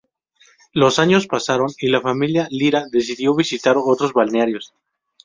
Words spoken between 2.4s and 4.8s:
Lira decidió visitar otros balnearios.